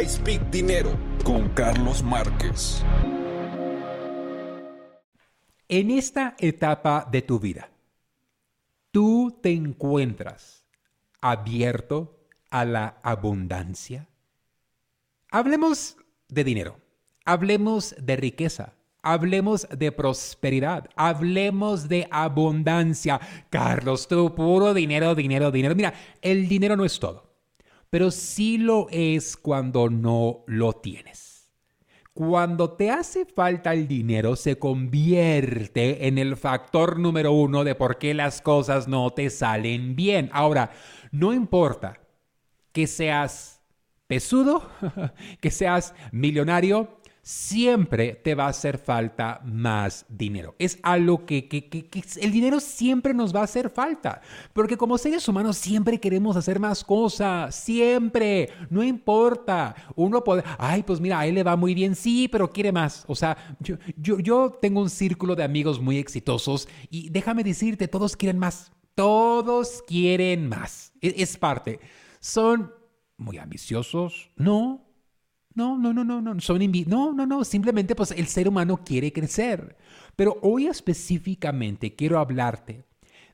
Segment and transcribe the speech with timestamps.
[0.00, 2.84] I Speak Dinero con Carlos Márquez.
[5.66, 7.68] En esta etapa de tu vida,
[8.92, 10.64] tú te encuentras
[11.20, 14.08] abierto a la abundancia.
[15.32, 15.96] Hablemos
[16.28, 16.78] de dinero,
[17.24, 23.20] hablemos de riqueza, hablemos de prosperidad, hablemos de abundancia.
[23.50, 25.74] Carlos, tú puro dinero, dinero, dinero.
[25.74, 27.27] Mira, el dinero no es todo
[27.90, 31.50] pero sí lo es cuando no lo tienes.
[32.12, 37.98] Cuando te hace falta el dinero, se convierte en el factor número uno de por
[37.98, 40.28] qué las cosas no te salen bien.
[40.32, 40.72] Ahora,
[41.12, 42.00] no importa
[42.72, 43.62] que seas
[44.08, 44.68] pesudo,
[45.40, 46.97] que seas millonario,
[47.28, 50.54] siempre te va a hacer falta más dinero.
[50.58, 51.86] Es algo que, que,
[52.22, 54.22] el dinero siempre nos va a hacer falta.
[54.54, 57.54] Porque como seres humanos siempre queremos hacer más cosas.
[57.54, 58.48] Siempre.
[58.70, 59.76] No importa.
[59.94, 61.94] Uno puede, ay, pues mira, a él le va muy bien.
[61.94, 63.04] Sí, pero quiere más.
[63.08, 67.88] O sea, yo, yo, yo tengo un círculo de amigos muy exitosos y déjame decirte,
[67.88, 68.72] todos quieren más.
[68.94, 70.94] Todos quieren más.
[71.02, 71.78] Es, es parte.
[72.20, 72.72] Son
[73.18, 74.30] muy ambiciosos.
[74.34, 74.87] No,
[75.54, 79.12] no, no, no, no, no, son no, no, no, simplemente pues el ser humano quiere
[79.12, 79.76] crecer.
[80.14, 82.84] Pero hoy específicamente quiero hablarte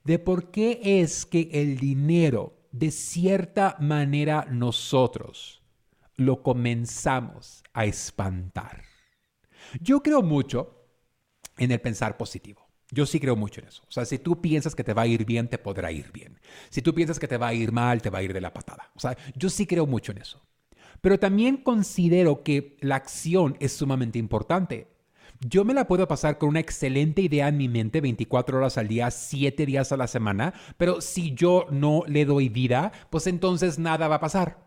[0.05, 5.63] de por qué es que el dinero, de cierta manera nosotros,
[6.17, 8.83] lo comenzamos a espantar.
[9.81, 10.87] Yo creo mucho
[11.59, 12.65] en el pensar positivo.
[12.91, 13.83] Yo sí creo mucho en eso.
[13.89, 16.39] O sea, si tú piensas que te va a ir bien, te podrá ir bien.
[16.71, 18.53] Si tú piensas que te va a ir mal, te va a ir de la
[18.53, 18.91] patada.
[18.95, 20.41] O sea, yo sí creo mucho en eso.
[21.05, 24.89] Pero también considero que la acción es sumamente importante.
[25.47, 28.89] Yo me la puedo pasar con una excelente idea en mi mente 24 horas al
[28.89, 33.79] día, 7 días a la semana, pero si yo no le doy vida, pues entonces
[33.79, 34.65] nada va a pasar.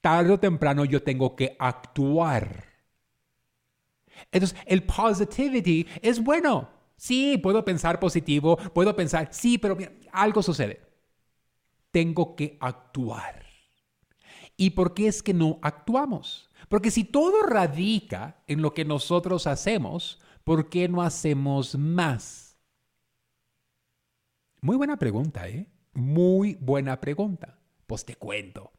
[0.00, 2.66] Tarde o temprano yo tengo que actuar.
[4.30, 6.68] Entonces, el positivity es bueno.
[6.96, 9.76] Sí, puedo pensar positivo, puedo pensar, sí, pero
[10.12, 10.82] algo sucede.
[11.90, 13.47] Tengo que actuar.
[14.60, 16.50] ¿Y por qué es que no actuamos?
[16.68, 22.58] Porque si todo radica en lo que nosotros hacemos, ¿por qué no hacemos más?
[24.60, 25.68] Muy buena pregunta, ¿eh?
[25.94, 27.56] Muy buena pregunta.
[27.86, 28.72] Pues te cuento.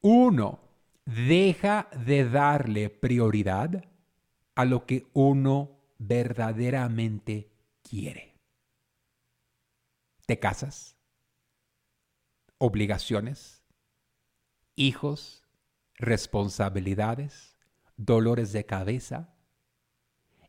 [0.00, 0.58] Uno
[1.04, 3.84] deja de darle prioridad
[4.56, 7.48] a lo que uno verdaderamente
[7.88, 8.34] quiere.
[10.26, 10.96] ¿Te casas?
[12.58, 13.57] ¿Obligaciones?
[14.78, 15.42] Hijos,
[15.96, 17.56] responsabilidades,
[17.96, 19.34] dolores de cabeza,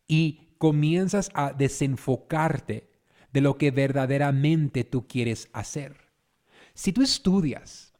[0.07, 2.89] y comienzas a desenfocarte
[3.33, 5.95] de lo que verdaderamente tú quieres hacer.
[6.73, 7.93] Si tú estudias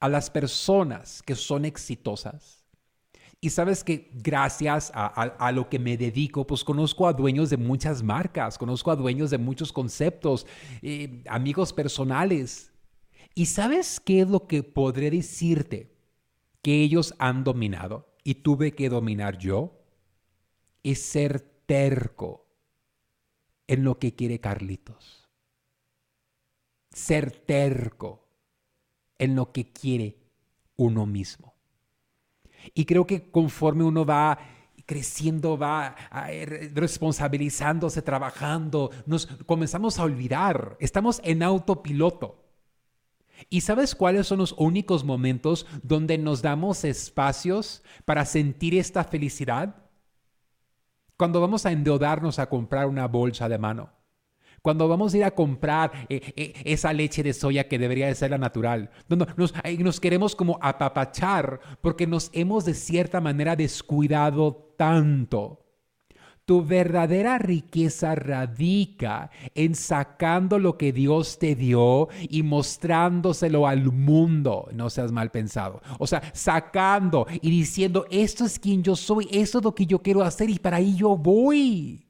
[0.00, 2.64] a las personas que son exitosas,
[3.40, 8.02] y sabes que gracias a, lo que me dedico, pues conozco a dueños de muchas
[8.02, 10.46] marcas, conozco a dueños de muchos conceptos,
[10.80, 12.72] eh, amigos personales,
[13.34, 15.92] ¿Y sabes qué es lo que podré decirte
[16.62, 19.80] que ellos han dominado y tuve que dominar yo?
[20.82, 22.46] Es ser terco
[23.66, 25.28] en lo que quiere Carlitos.
[26.90, 28.28] Ser terco
[29.18, 30.16] en lo que quiere
[30.76, 31.54] uno mismo.
[32.72, 34.38] Y creo que conforme uno va
[34.86, 35.96] creciendo, va
[36.72, 40.76] responsabilizándose, trabajando, nos comenzamos a olvidar.
[40.78, 42.43] Estamos en autopiloto.
[43.50, 49.76] ¿Y sabes cuáles son los únicos momentos donde nos damos espacios para sentir esta felicidad?
[51.16, 53.90] Cuando vamos a endeudarnos a comprar una bolsa de mano.
[54.62, 58.14] Cuando vamos a ir a comprar eh, eh, esa leche de soya que debería de
[58.14, 58.90] ser la natural.
[59.08, 65.63] Nos, nos queremos como apapachar porque nos hemos de cierta manera descuidado tanto.
[66.46, 74.68] Tu verdadera riqueza radica en sacando lo que Dios te dio y mostrándoselo al mundo.
[74.74, 75.80] No seas mal pensado.
[75.98, 80.02] O sea, sacando y diciendo, esto es quien yo soy, esto es lo que yo
[80.02, 82.04] quiero hacer y para ahí yo voy.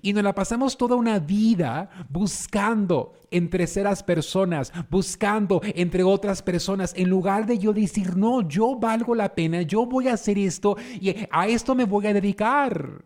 [0.00, 6.94] Y nos la pasamos toda una vida buscando entre seras personas, buscando entre otras personas,
[6.96, 10.76] en lugar de yo decir, no, yo valgo la pena, yo voy a hacer esto
[11.00, 13.04] y a esto me voy a dedicar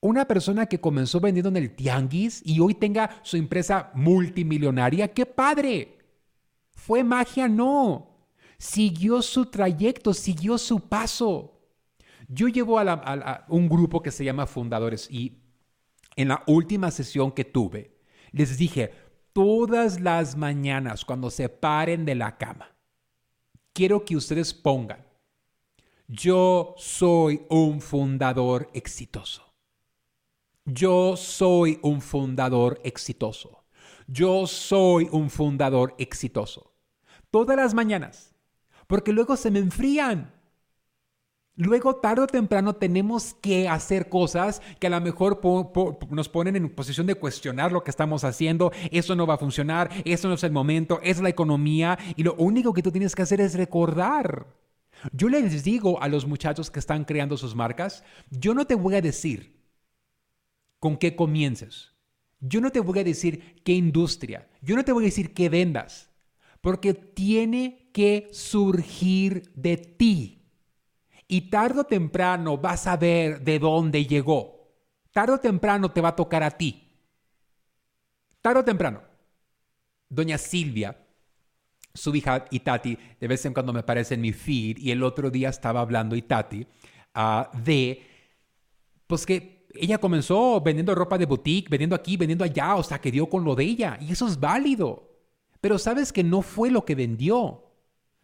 [0.00, 5.26] una persona que comenzó vendiendo en el tianguis y hoy tenga su empresa multimillonaria, qué
[5.26, 5.98] padre.
[6.72, 8.16] Fue magia, no.
[8.58, 11.60] Siguió su trayecto, siguió su paso.
[12.28, 15.42] Yo llevo a, un grupo que se llama Fundadores y
[16.14, 17.96] en la última sesión que tuve,
[18.32, 18.92] les dije,
[19.32, 22.76] todas las mañanas cuando se paren de la cama,
[23.72, 25.06] quiero que ustedes pongan,
[26.06, 29.47] yo soy un fundador exitoso.
[30.70, 33.64] Yo soy un fundador exitoso.
[34.06, 36.74] Yo soy un fundador exitoso.
[37.30, 38.34] Todas las mañanas.
[38.86, 40.34] Porque luego se me enfrían.
[41.56, 45.40] Luego, tarde o temprano, tenemos que hacer cosas que a lo mejor
[46.10, 48.70] nos ponen en posición de cuestionar lo que estamos haciendo.
[48.92, 51.98] Eso no va a funcionar, eso no es el momento, es la economía.
[52.14, 54.46] Y lo único que tú tienes que hacer es recordar.
[55.12, 58.96] Yo les digo a los muchachos que están creando sus marcas, yo no te voy
[58.96, 59.57] a decir
[60.78, 61.92] con qué comiences.
[62.40, 64.48] Yo no te voy a decir qué industria.
[64.62, 66.10] Yo no te voy a decir qué vendas.
[66.60, 70.50] Porque tiene que surgir de ti.
[71.26, 74.72] Y tarde o temprano vas a ver de dónde llegó.
[75.12, 76.88] Tarde o temprano te va a tocar a ti.
[78.40, 79.02] Tarde o temprano.
[80.08, 80.96] Doña Silvia,
[81.92, 85.30] su hija Itati, de vez en cuando me aparece en mi feed y el otro
[85.30, 86.66] día estaba hablando Itati
[87.14, 88.02] uh, de,
[89.06, 93.10] pues que ella comenzó vendiendo ropa de boutique, vendiendo aquí, vendiendo allá, o sea, que
[93.10, 93.98] dio con lo de ella.
[94.00, 95.10] Y eso es válido.
[95.60, 97.64] Pero sabes que no fue lo que vendió.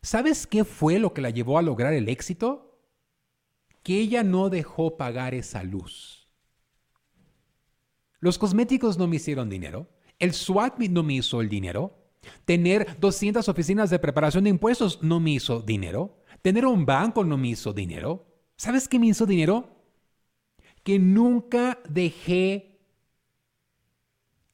[0.02, 2.74] ¿Sabes qué fue lo que la llevó a lograr el éxito?
[3.84, 6.26] que ella no dejó pagar esa luz.
[8.18, 9.86] Los cosméticos no me hicieron dinero,
[10.18, 11.94] el SWAT no me hizo el dinero,
[12.46, 17.36] tener 200 oficinas de preparación de impuestos no me hizo dinero, tener un banco no
[17.36, 18.26] me hizo dinero.
[18.56, 19.73] ¿Sabes qué me hizo dinero?
[20.84, 22.78] Que nunca dejé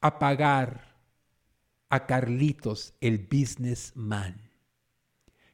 [0.01, 0.91] a pagar
[1.91, 4.51] a Carlitos el businessman.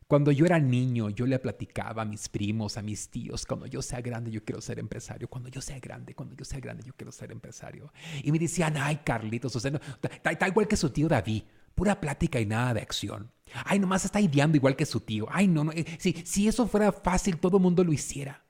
[0.07, 3.83] Cuando yo era niño, yo le platicaba a mis primos, a mis tíos, cuando yo
[3.83, 6.95] sea grande yo quiero ser empresario, cuando yo sea grande, cuando yo sea grande yo
[6.95, 7.93] quiero ser empresario.
[8.23, 9.81] Y me decían, ay Carlitos, o sea,
[10.25, 11.43] está, igual que su tío David,
[11.75, 13.33] pura plática y nada de acción.
[13.65, 15.27] Ay, nomás está ideando igual que su tío.
[15.29, 18.46] Ay, no, no, eh, si, si eso fuera fácil, todo el mundo lo hiciera.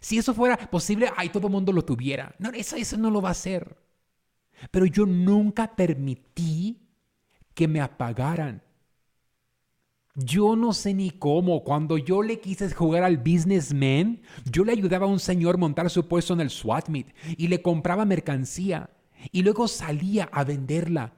[0.00, 2.34] Si eso fuera posible, ay, todo el mundo lo tuviera.
[2.38, 3.76] No, eso, eso no lo va a hacer.
[4.70, 6.80] Pero yo nunca permití
[7.54, 8.62] que me apagaran
[10.16, 11.62] yo no sé ni cómo.
[11.62, 16.08] Cuando yo le quise jugar al businessman, yo le ayudaba a un señor montar su
[16.08, 18.90] puesto en el SWAT meet y le compraba mercancía
[19.30, 21.12] y luego salía a venderla.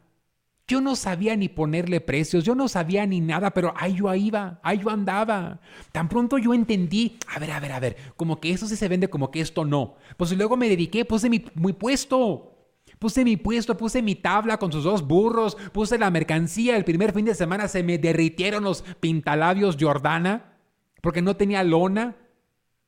[0.68, 4.60] Yo no sabía ni ponerle precios, yo no sabía ni nada, pero ahí yo iba,
[4.62, 5.60] ahí yo andaba.
[5.92, 8.86] Tan pronto yo entendí, a ver, a ver, a ver, como que esto sí se
[8.86, 9.96] vende, como que esto no.
[10.18, 12.54] Pues luego me dediqué, puse mi, mi puesto.
[12.98, 16.76] Puse mi puesto, puse mi tabla con sus dos burros, puse la mercancía.
[16.76, 20.58] El primer fin de semana se me derritieron los pintalabios Jordana
[21.00, 22.16] porque no tenía lona.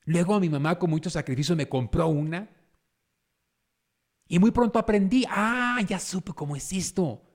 [0.05, 2.51] Luego mi mamá con mucho sacrificio me compró una.
[4.29, 7.30] Y muy pronto aprendí, ah, ya supe cómo es esto.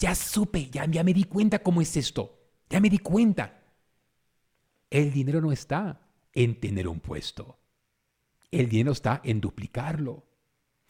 [0.00, 2.38] Ya supe, ya, ya me di cuenta cómo es esto.
[2.68, 3.62] Ya me di cuenta.
[4.88, 6.00] El dinero no está
[6.32, 7.58] en tener un puesto.
[8.50, 10.24] El dinero está en duplicarlo.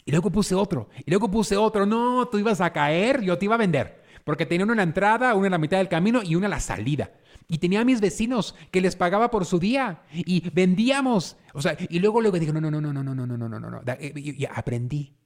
[0.04, 0.88] Y luego puse otro.
[1.04, 1.84] Y luego puse otro.
[1.84, 4.02] No, tú ibas a caer, yo te iba a vender.
[4.24, 6.50] Porque tenía una en la entrada, una en la mitad del camino y una en
[6.50, 7.10] la salida.
[7.48, 10.02] Y tenía a mis vecinos que les pagaba por su día.
[10.12, 11.36] Y vendíamos.
[11.52, 13.60] O sea, y luego luego dije, no, no, no, no, no, no, no, no, no,
[13.60, 13.82] no, no.
[14.14, 15.16] Y, aprendí.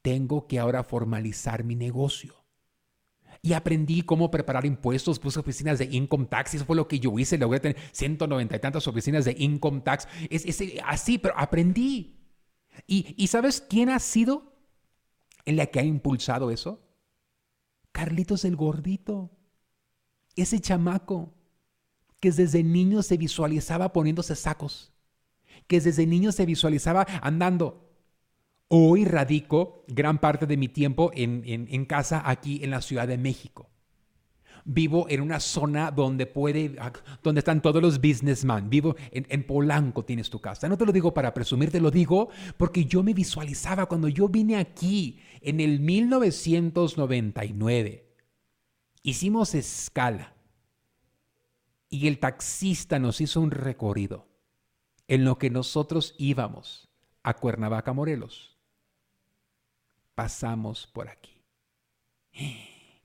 [0.00, 2.41] Tengo que ahora formalizar mi negocio.
[3.44, 7.18] Y aprendí cómo preparar impuestos, puse oficinas de income tax, eso fue lo que yo
[7.18, 10.06] hice, logré tener 190 y tantas oficinas de income tax.
[10.30, 12.22] Es, es así, pero aprendí.
[12.86, 14.54] ¿Y, sabes quién ha sido
[15.44, 16.80] en la que ha impulsado eso?
[17.92, 19.30] Carlitos el gordito,
[20.36, 21.34] ese chamaco
[22.20, 24.92] que desde niño se visualizaba poniéndose sacos,
[25.66, 27.91] que desde niño se visualizaba andando.
[28.74, 33.72] Hoy radico gran parte de mi tiempo en casa aquí en la Ciudad de México
[34.64, 36.76] vivo en una zona donde puede,
[37.22, 38.70] donde están todos los businessmen.
[38.70, 40.68] Vivo en, en, Polanco, tienes tu casa.
[40.68, 44.28] No te lo digo para presumir, te lo digo porque yo me visualizaba cuando yo
[44.28, 48.06] vine aquí en el 1999.
[49.02, 50.34] Hicimos escala
[51.88, 54.28] y el taxista nos hizo un recorrido
[55.08, 56.88] en lo que nosotros íbamos
[57.22, 58.51] a Cuernavaca, Morelos.
[60.22, 61.42] Pasamos por aquí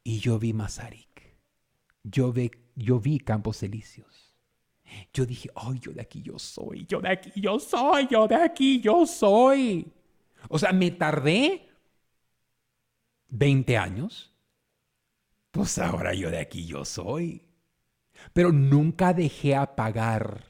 [0.03, 1.35] y yo vi Mazarik
[2.03, 2.31] yo,
[2.75, 4.35] yo vi campos elíseos.
[5.11, 8.35] Yo dije, ay, yo de aquí yo soy, yo de aquí yo soy, yo de
[8.35, 9.91] aquí yo soy.
[10.47, 11.67] O sea, me tardé
[13.29, 14.31] 20 años.
[15.49, 17.41] Pues ahora yo de aquí yo soy.
[18.31, 20.43] Pero nunca dejé apagar.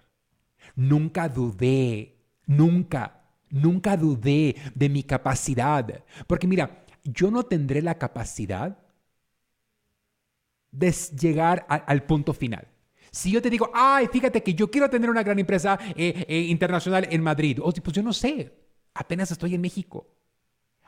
[0.76, 2.18] Nunca dudé.
[2.46, 3.17] Nunca,
[3.50, 6.04] nunca dudé de mi capacidad.
[6.28, 8.78] Porque mira, yo no tendré la capacidad
[10.72, 12.68] de llegar al punto final.
[13.12, 16.42] Si yo te digo, ay, fíjate que yo quiero tener una gran empresa eh, eh,
[16.42, 18.54] internacional en Madrid, o pues yo no sé,
[18.94, 20.08] apenas estoy en México.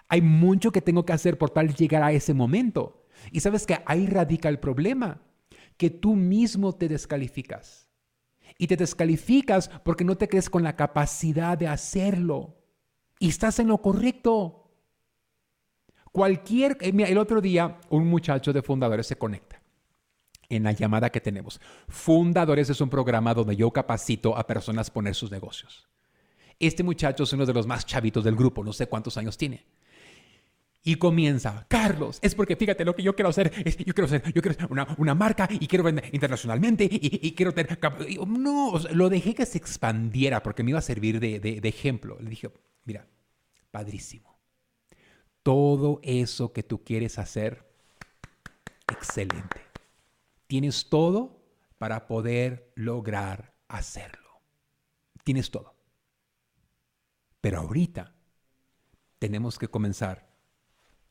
[0.08, 3.06] Hay mucho que tengo que hacer por tal llegar a ese momento.
[3.32, 5.22] Y sabes que ahí radica el problema,
[5.78, 7.89] que tú mismo te descalificas.
[8.58, 12.58] Y te descalificas porque no te crees con la capacidad de hacerlo.
[13.20, 14.72] Y estás en lo correcto.
[16.12, 19.62] Cualquier, eh, el otro día un muchacho de fundadores se conecta
[20.50, 21.62] en la llamada que tenemos.
[21.88, 25.88] Fundadores es un programa donde yo capacito a personas a poner sus negocios.
[26.60, 29.66] Este muchacho es uno de los más chavitos del grupo, no sé cuántos años tiene.
[30.82, 33.52] Y comienza, Carlos, es porque fíjate lo que yo quiero hacer,
[33.86, 37.78] yo quiero hacer, yo quiero una, una marca y quiero vender internacionalmente y, quiero tener...
[38.26, 42.18] No, lo dejé que se expandiera porque me iba a servir de, de, de ejemplo.
[42.22, 42.50] Le dije,
[42.86, 43.06] mira,
[43.72, 44.40] padrísimo.
[45.44, 47.70] Todo eso que tú quieres hacer,
[48.88, 49.62] excelente.
[50.48, 51.44] Tienes todo
[51.78, 54.42] para poder lograr hacerlo.
[55.26, 55.76] Tienes todo.
[57.42, 58.16] Pero ahorita
[59.18, 60.29] tenemos que comenzar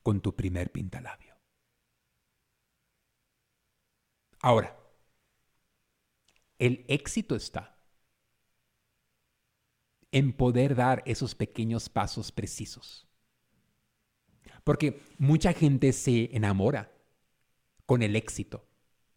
[0.08, 1.34] con tu primer pintalabio.
[4.40, 4.74] Ahora,
[6.58, 7.76] el éxito está
[10.10, 13.06] en poder dar esos pequeños pasos precisos.
[14.64, 16.90] Porque mucha gente se enamora
[17.84, 18.66] con el éxito.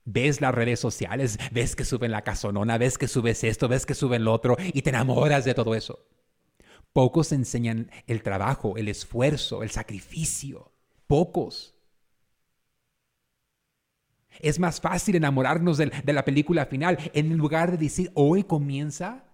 [0.03, 3.93] Ves las redes sociales, ves que suben la casonona, ves que subes esto, ves que
[3.93, 6.05] suben lo otro y te enamoras de todo eso.
[6.91, 10.70] Pocos enseñan el trabajo, el esfuerzo, el sacrificio,
[11.11, 11.75] pocos.
[14.39, 19.25] Es más fácil enamorarnos de, la película final en lugar de decir, hoy comienza.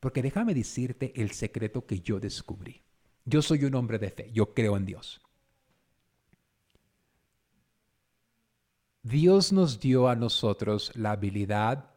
[0.00, 2.82] Porque déjame decirte el secreto que yo descubrí.
[3.26, 5.20] Yo soy un hombre de fe, yo creo en Dios.
[9.02, 11.90] Dios nos dio a nosotros la habilidad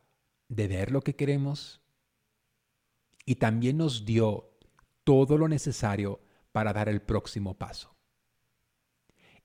[0.50, 1.80] de ver lo que queremos
[3.24, 4.52] y también nos dio
[5.06, 6.20] todo lo necesario
[6.52, 7.97] para dar el próximo paso.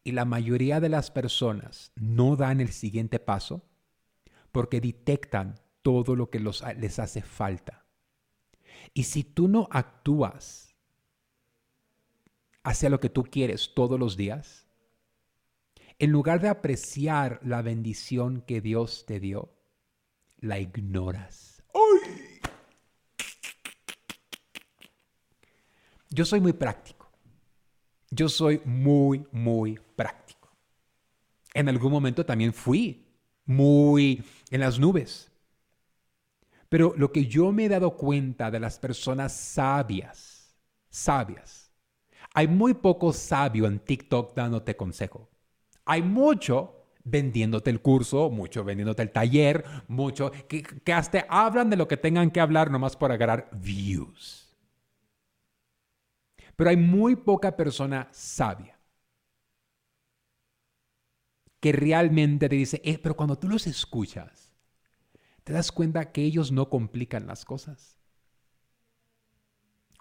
[0.04, 3.62] Y la mayoría de las personas no dan el siguiente paso
[4.50, 7.86] porque detectan todo lo que les hace falta.
[8.94, 10.74] Y si tú no actúas
[12.62, 14.66] hacia lo que tú quieres todos los días,
[15.98, 19.54] en lugar de apreciar la bendición que Dios te dio,
[20.38, 21.62] la ignoras.
[26.10, 27.01] Yo soy muy práctico.
[28.14, 30.54] Yo soy muy, muy práctico.
[31.54, 33.06] En algún momento también fui
[33.46, 35.30] muy en las nubes.
[36.68, 40.54] Pero lo que yo me he dado cuenta de las personas sabias,
[40.90, 41.72] sabias,
[42.34, 45.30] hay muy poco sabio en TikTok dándote consejo.
[45.86, 51.76] Hay mucho vendiéndote el curso, mucho vendiéndote el taller, mucho que, que hasta hablan de
[51.76, 54.41] lo que tengan que hablar nomás por agarrar views.
[56.62, 58.78] Pero hay muy poca persona sabia
[61.58, 64.52] que realmente te dice, eh, pero cuando tú los escuchas,
[65.42, 67.98] te das cuenta que ellos no complican las cosas.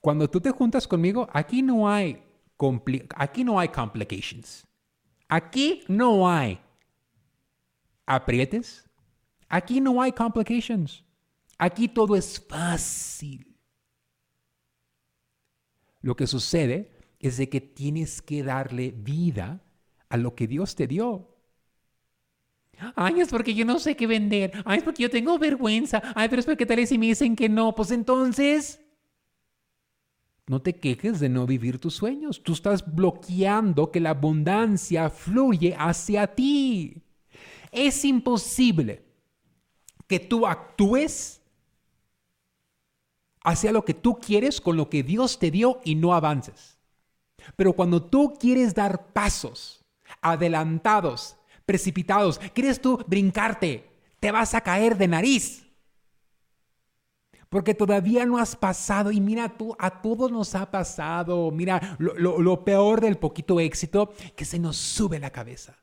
[0.04, 2.24] Cuando tú te juntas conmigo, aquí no hay,
[3.16, 4.68] aquí no hay complications.
[5.28, 6.62] Aquí no hay
[8.06, 8.88] aprietes.
[9.50, 11.04] Aquí no hay complications.
[11.58, 13.51] Aquí todo es fácil.
[16.02, 19.62] Lo que sucede es de que tienes que darle vida
[20.10, 21.28] a lo que Dios te dio.
[22.96, 24.52] Ay, es porque yo no sé qué vender.
[24.66, 26.02] Ay, es porque yo tengo vergüenza.
[26.16, 27.76] Ay, pero es porque tal vez si me dicen que no.
[27.76, 28.82] Pues entonces,
[30.48, 32.42] no te quejes de no vivir tus sueños.
[32.42, 37.04] Tú estás bloqueando que la abundancia fluye hacia ti.
[37.72, 39.06] Es imposible
[40.08, 41.41] que tú actúes
[43.44, 46.78] hacia lo que tú quieres con lo que Dios te dio y no avances.
[47.56, 49.84] Pero cuando tú quieres dar pasos
[50.22, 55.68] adelantados, precipitados, quieres tú brincarte, te vas a caer de nariz.
[57.50, 62.64] Porque todavía no has pasado y mira tú, a todos nos ha pasado, mira lo,
[62.64, 65.76] peor del poquito éxito, que se nos sube la cabeza.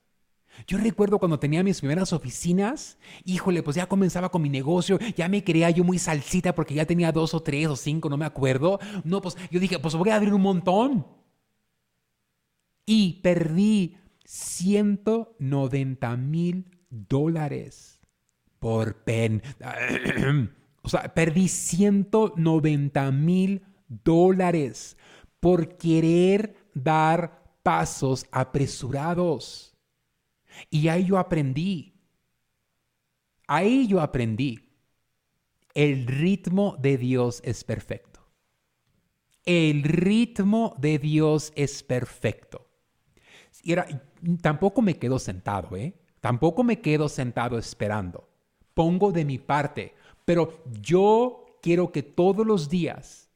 [0.67, 5.29] Yo recuerdo cuando tenía mis primeras oficinas, híjole, pues ya comenzaba con mi negocio, ya
[5.29, 8.25] me creía yo muy salsita porque ya tenía dos o tres o cinco, no me
[8.25, 8.79] acuerdo.
[9.05, 11.07] No, pues yo dije, pues voy a abrir un montón.
[12.87, 18.01] Y perdí 190 mil dólares
[18.59, 19.43] por pen.
[20.83, 24.97] o sea, perdí 190 mil dólares
[25.41, 29.68] por querer dar pasos apresurados.
[30.71, 31.99] Y ahí yo aprendí
[33.49, 34.61] Ahí yo aprendí,
[35.73, 38.21] el ritmo de Dios es perfecto.
[39.47, 42.69] El ritmo de Dios es perfecto.
[43.65, 43.87] Era,
[44.43, 45.95] tampoco me quedo sentado, ¿eh?
[46.21, 48.29] Tampoco me quedo sentado esperando.
[48.75, 49.95] Pongo de mi parte,
[50.27, 53.31] pero yo quiero que todos los días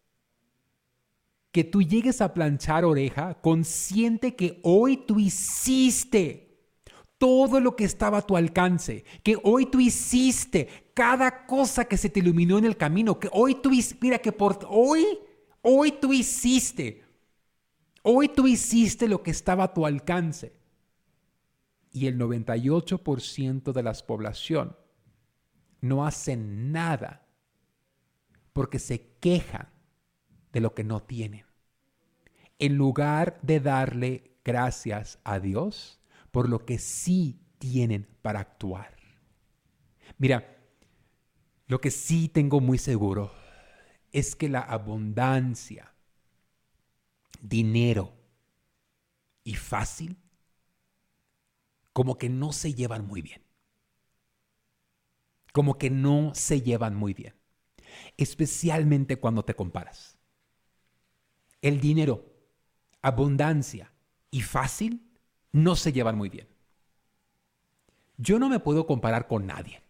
[1.52, 6.51] que tú llegues a planchar oreja consciente que hoy tú hiciste
[7.23, 12.11] todo lo que estaba a tu alcance, que hoy tú hiciste cada cosa que se
[12.11, 15.07] te iluminó en el camino, que hoy tú, mira que por hoy,
[15.61, 17.05] hoy tú hiciste,
[18.02, 20.52] hoy tú hiciste lo que estaba a tu alcance.
[21.93, 24.76] Y el 98% de la población
[25.81, 27.25] no hacen nada
[28.52, 29.69] porque se quejan
[30.52, 31.45] de lo que no tienen.
[32.59, 36.01] En lugar de darle gracias a Dios
[36.33, 38.97] por lo que sí tienen para actuar.
[40.19, 40.59] Mira,
[41.69, 43.33] lo que sí tengo muy seguro
[44.11, 45.95] es que la abundancia,
[47.41, 48.12] dinero
[49.45, 50.17] y fácil,
[51.93, 53.43] como que no se llevan muy bien.
[55.53, 57.35] Como que no se llevan muy bien
[58.17, 60.19] especialmente cuando te comparas.
[61.61, 62.25] El dinero,
[63.03, 63.93] abundancia
[64.31, 65.12] y fácil
[65.52, 66.49] no se llevan muy bien.
[68.16, 69.82] Yo no me puedo comparar con nadie,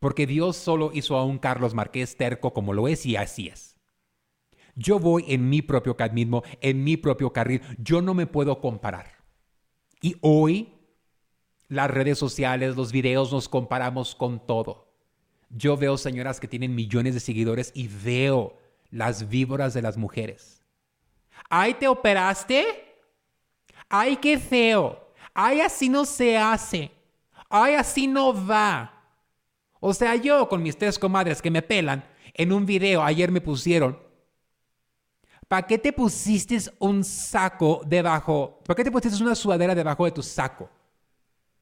[0.00, 3.76] porque Dios solo hizo a un Carlos Marqués terco como lo es y así es.
[4.74, 9.12] Yo voy en mi propio camino, en mi propio carril, yo no me puedo comparar.
[10.00, 10.72] Y hoy
[11.68, 14.92] las redes sociales, los videos nos comparamos con todo.
[15.48, 18.58] Yo veo señoras que tienen millones de seguidores y veo
[18.90, 20.62] las víboras de las mujeres.
[21.48, 22.91] ¡Ay, te operaste!
[23.94, 25.12] ¡Ay, qué feo!
[25.34, 26.90] ¡Ay, así no se hace!
[27.50, 28.90] ¡Ay, así no va!
[29.80, 33.42] O sea, yo con mis tres comadres que me pelan, en un video ayer me
[33.42, 33.98] pusieron,
[35.46, 38.60] ¿para qué te pusiste un saco debajo?
[38.64, 40.70] ¿Para qué te pusiste una sudadera debajo de tu saco?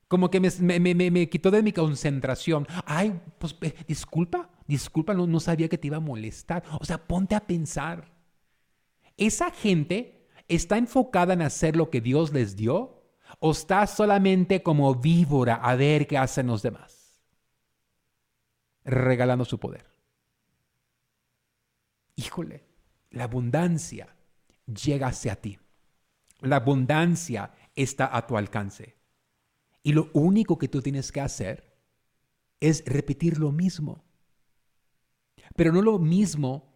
[0.07, 2.64] Como que me, quitó de mi concentración.
[2.87, 3.57] Ay, pues
[3.88, 6.62] disculpa, disculpa, no, no sabía que te iba a molestar.
[6.78, 8.09] O sea, ponte a pensar.
[9.16, 10.19] ¿Esa gente
[10.50, 13.02] está enfocada en hacer lo que Dios les dio?
[13.38, 17.22] ¿O está solamente como víbora a ver qué hacen los demás?
[18.84, 19.86] Regalando su poder.
[22.16, 22.64] Híjole,
[23.10, 24.14] la abundancia
[24.66, 25.58] llega hacia ti.
[26.40, 28.96] La abundancia está a tu alcance.
[29.82, 31.78] Y lo único que tú tienes que hacer
[32.60, 34.04] es repetir lo mismo.
[35.56, 36.70] Pero no lo mismo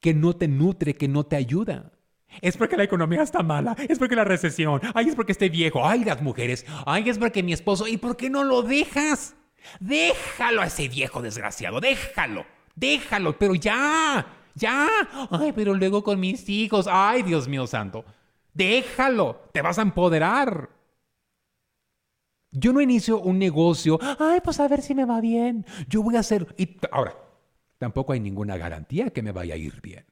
[0.00, 1.97] que no te nutre, que no te ayuda.
[2.40, 5.86] Es porque la economía está mala, es porque la recesión, ay, es porque estoy viejo,
[5.86, 9.34] ay, las mujeres, ay, es porque mi esposo, ¿y por qué no lo dejas?
[9.80, 14.88] Déjalo a ese viejo desgraciado, déjalo, déjalo, pero ya, ya,
[15.30, 18.04] ay, pero luego con mis hijos, ay, Dios mío santo,
[18.54, 20.70] déjalo, te vas a empoderar.
[22.50, 25.66] Yo no inicio un negocio, ay, pues a ver si me va bien.
[25.86, 26.54] Yo voy a hacer...
[26.56, 27.14] Y ahora,
[27.76, 30.06] tampoco hay ninguna garantía que me vaya a ir bien.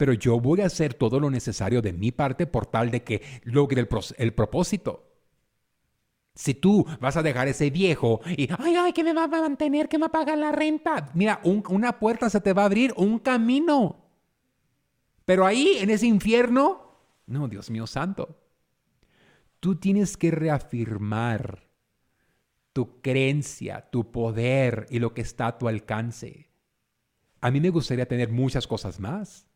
[0.00, 3.20] Pero yo voy a hacer todo lo necesario de mi parte por tal de que
[3.44, 3.86] logre
[4.16, 5.12] el, propósito.
[6.34, 9.90] Si tú vas a dejar ese viejo y, ay, ay, que me va a mantener,
[9.90, 11.10] que me va a pagar la renta.
[11.12, 14.06] Mira, una puerta se te va a abrir, un camino.
[15.26, 18.38] Pero ahí, en ese infierno, no, Dios mío santo.
[19.60, 21.68] Tú tienes que reafirmar
[22.72, 26.48] tu creencia, tu poder y lo que está a tu alcance.
[27.42, 29.49] A mí me gustaría tener muchas cosas más,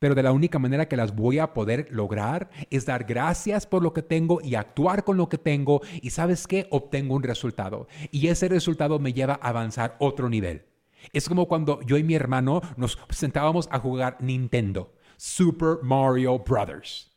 [0.00, 3.84] pero de la única manera que las voy a poder lograr es dar gracias por
[3.84, 7.86] lo que tengo y actuar con lo que tengo y sabes qué, obtengo un resultado
[8.10, 10.64] y ese resultado me lleva a avanzar otro nivel.
[11.12, 17.10] Es como cuando yo y mi hermano nos sentábamos a jugar Nintendo, Super Mario Brothers.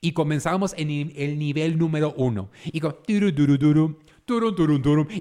[0.00, 2.50] Y comenzábamos en el nivel número uno.
[2.64, 2.80] Y,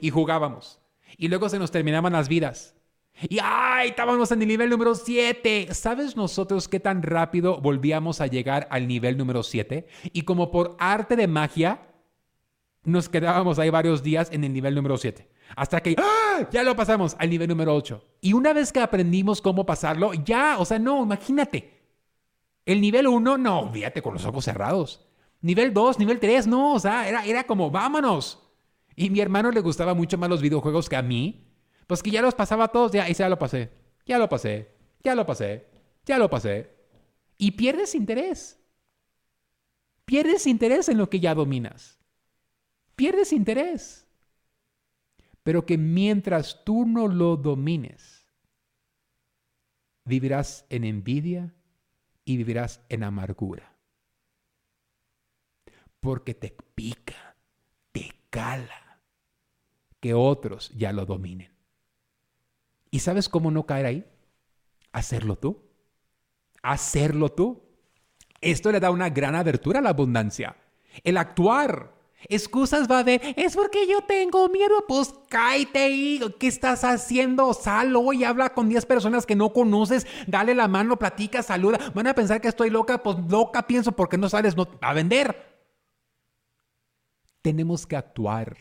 [0.02, 0.82] y jugábamos.
[1.18, 2.77] Y luego se nos terminaban las vidas.
[3.22, 3.90] Y ¡ay!
[3.90, 5.70] Estábamos en el nivel número 7.
[5.72, 9.88] ¿Sabes nosotros qué tan rápido volvíamos a llegar al nivel número 7?
[10.14, 11.82] Y como por arte de magia,
[12.84, 15.28] nos quedábamos ahí varios días en el nivel número 7.
[15.56, 16.48] Hasta que ¡ah!
[16.52, 18.04] ya lo pasamos al nivel número 8.
[18.22, 21.74] Y una vez que aprendimos cómo pasarlo, ya, o sea, no, imagínate.
[22.66, 25.08] El nivel 1, no, olvídate con los ojos cerrados.
[25.42, 28.44] Nivel 2, nivel 3, no, o sea, era, era como, vámonos.
[28.96, 31.47] Y mi hermano le gustaba mucho más los videojuegos que a mí,
[31.88, 33.72] pues que ya los pasaba todos, ya, y ya lo pasé,
[34.06, 34.70] ya lo pasé,
[35.04, 35.68] ya lo pasé,
[36.06, 36.70] ya lo pasé.
[37.38, 38.60] Y pierdes interés.
[40.06, 42.00] Pierdes interés en lo que ya dominas.
[42.96, 44.08] Pierdes interés.
[45.44, 48.28] pero que mientras tú no lo domines,
[50.04, 51.54] vivirás en envidia
[52.26, 53.78] y vivirás en amargura.
[56.02, 57.38] Porque te pica,
[57.94, 59.00] te cala
[60.02, 61.57] que otros ya lo dominen.
[62.92, 64.06] ¿Y sabes cómo no caer ahí?
[64.92, 65.62] Hacerlo tú.
[66.62, 67.64] Hacerlo tú.
[68.42, 70.56] Esto le da una gran abertura a la abundancia.
[71.04, 71.98] El actuar
[72.30, 77.54] Excusas va haber, es porque yo tengo miedo, pues cállate y ¿qué estás haciendo?
[77.54, 81.80] Sal hoy, habla con 10 personas que no conoces, dale la mano, platica, saluda.
[81.94, 85.46] Van a pensar que estoy loca, pues loca pienso porque no sales a vender.
[87.44, 88.58] Tenemos que actuar.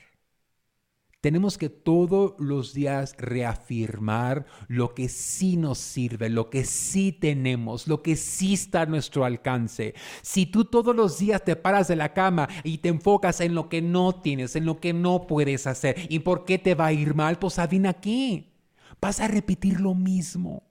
[1.21, 7.89] Tenemos que todos los días reafirmar lo que sí nos sirve, lo que sí tenemos,
[7.89, 9.95] lo que sí está a nuestro alcance.
[10.23, 13.69] Si tú todos los días te paras de la cama y te enfocas en lo
[13.69, 16.93] que no tienes, en lo que no puedes hacer y por qué te va a
[16.93, 18.53] ir mal, pues adivina qué.
[19.01, 20.63] Vas a repetir lo mismo.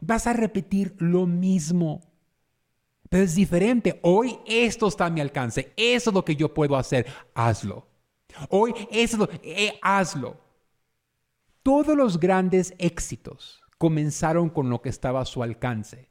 [0.00, 2.00] Vas a repetir lo mismo.
[3.08, 4.00] Pero es diferente.
[4.02, 5.72] Hoy esto está a mi alcance.
[5.76, 7.06] Eso es lo que yo puedo hacer.
[7.34, 7.95] Hazlo.
[8.50, 10.40] Hoy eso, eh, hazlo.
[11.62, 16.10] Todos los grandes éxitos comenzaron con lo que estaba a su alcance.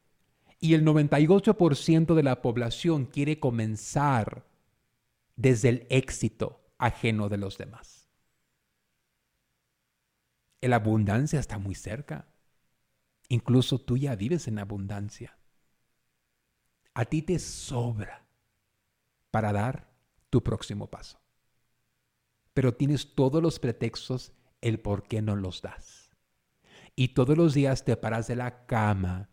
[0.60, 4.46] Y el 98% de la población quiere comenzar
[5.36, 8.10] desde el éxito ajeno de los demás.
[10.62, 12.28] La abundancia está muy cerca.
[13.30, 15.38] Incluso tú ya vives en abundancia.
[16.94, 18.26] A ti te sobra
[19.30, 19.90] para dar
[20.30, 21.25] tu próximo paso
[22.56, 26.10] pero tienes todos los pretextos el por qué no los das.
[26.96, 29.30] Y todos los días te paras de la cama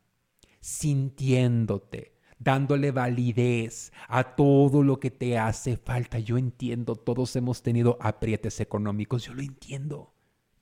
[0.61, 6.19] sintiéndote, dándole validez a todo lo que te hace falta.
[6.19, 10.13] Yo entiendo, todos hemos tenido aprietes económicos, yo lo entiendo.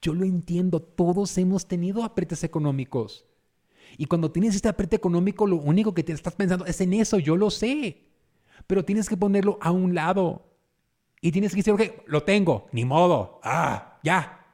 [0.02, 3.24] Yo lo entiendo, todos hemos tenido aprietes económicos.
[3.96, 7.18] Y cuando tienes este apriete económico, lo único que te estás pensando es en eso,
[7.18, 8.06] yo lo sé.
[8.66, 10.49] Pero tienes que ponerlo a un lado.
[11.20, 14.46] Y tienes que decir, ok, lo tengo, ni modo, ah, ya.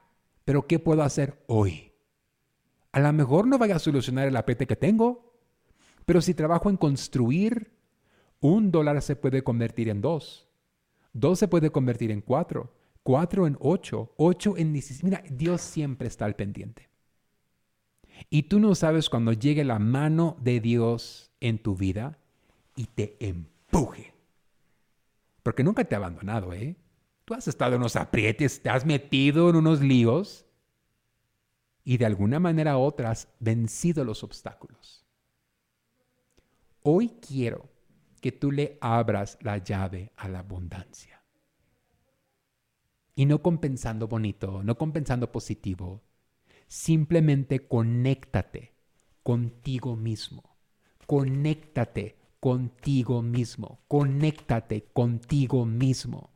[0.43, 1.93] Pero ¿qué puedo hacer hoy?
[2.91, 5.33] A lo mejor no vaya a solucionar el apete que tengo,
[6.05, 7.71] pero si trabajo en construir,
[8.39, 10.47] un dólar se puede convertir en dos,
[11.13, 15.03] dos se puede convertir en cuatro, cuatro en ocho, ocho en dieciséis.
[15.03, 16.89] Mira, Dios siempre está al pendiente.
[18.29, 22.17] Y tú no sabes cuando llegue la mano de Dios en tu vida
[22.75, 24.16] y te empuje
[25.47, 26.75] porque nunca te ha abandonado, ¿eh?
[27.23, 30.45] Tú has estado en unos aprietes, te has metido en unos líos
[31.85, 35.05] y de alguna manera u otra has vencido los obstáculos.
[36.81, 37.69] Hoy quiero
[38.19, 41.23] que tú le abras la llave a la abundancia.
[43.15, 46.03] Y no compensando bonito, no compensando positivo.
[46.67, 48.75] Simplemente conéctate
[49.23, 50.57] contigo mismo.
[51.05, 56.31] Conéctate contigo mismo, conéctate contigo mismo.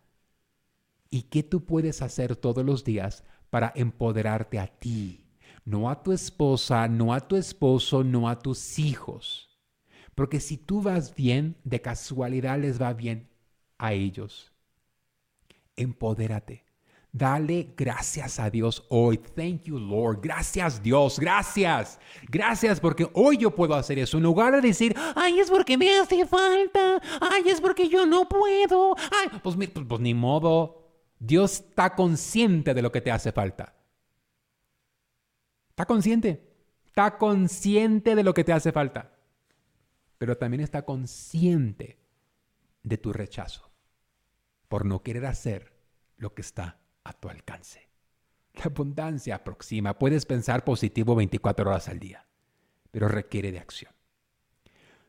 [1.09, 5.25] ¿Y qué tú puedes hacer todos los días para empoderarte a ti?
[5.65, 9.49] No a tu esposa, no a tu esposo, no a tus hijos.
[10.15, 13.29] Porque si tú vas bien, de casualidad les va bien
[13.77, 14.51] a ellos.
[15.75, 16.63] Empodérate.
[17.13, 19.17] Dale gracias a Dios hoy.
[19.17, 20.21] Thank you, Lord.
[20.21, 21.19] Gracias, Dios.
[21.19, 21.99] Gracias.
[22.29, 24.17] Gracias porque hoy yo puedo hacer eso.
[24.17, 27.01] En lugar de decir, ay, es porque me hace falta.
[27.19, 28.95] Ay, es porque yo no puedo.
[28.97, 30.89] Ay, pues, pues, pues ni modo.
[31.19, 33.75] Dios está consciente de lo que te hace falta.
[35.71, 36.49] Está consciente.
[36.85, 39.11] Está consciente de lo que te hace falta.
[40.17, 41.99] Pero también está consciente
[42.83, 43.69] de tu rechazo
[44.69, 45.73] por no querer hacer
[46.17, 47.89] lo que está a tu alcance.
[48.53, 49.97] La abundancia aproxima.
[49.97, 52.27] Puedes pensar positivo 24 horas al día,
[52.91, 53.91] pero requiere de acción.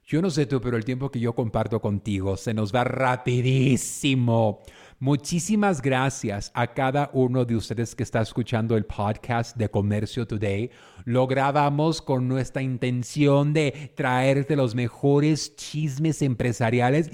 [0.04, 4.60] Yo no sé tú, pero el tiempo que yo comparto contigo se nos va rapidísimo.
[4.98, 10.70] Muchísimas gracias a cada uno de ustedes que está escuchando el podcast de Comercio Today.
[11.04, 17.08] Lo grabamos con nuestra intención de traerte los mejores chismes empresariales.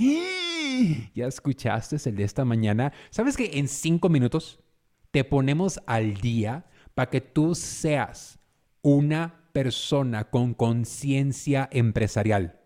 [1.14, 2.92] ¿Ya escuchaste el de esta mañana?
[3.10, 4.60] ¿Sabes que en cinco minutos
[5.10, 8.38] te ponemos al día para que tú seas
[8.82, 12.60] una persona con conciencia empresarial.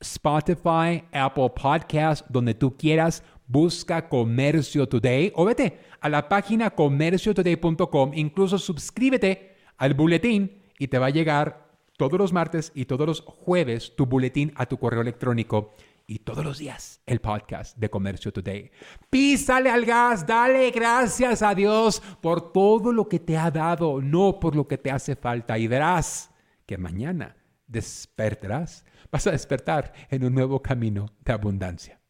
[0.00, 8.12] Spotify, Apple Podcast, donde tú quieras, busca Comercio Today o vete a la página comerciotoday.com,
[8.14, 13.20] incluso suscríbete al boletín y te va a llegar todos los martes y todos los
[13.20, 15.74] jueves tu boletín a tu correo electrónico
[16.06, 18.70] y todos los días el podcast de Comercio Today.
[19.10, 24.38] Písale al gas, dale gracias a Dios por todo lo que te ha dado, no
[24.38, 25.58] por lo que te hace falta.
[25.58, 26.30] Y verás
[26.66, 27.36] que mañana
[27.66, 32.00] despertarás, vas a despertar en un nuevo camino de abundancia.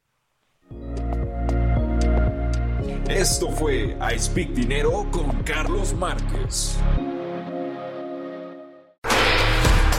[3.08, 6.78] Esto fue I Speak Dinero con Carlos Márquez.